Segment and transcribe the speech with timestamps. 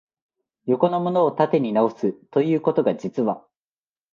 [0.65, 3.45] 横のものを縦に直す、ということが、実は、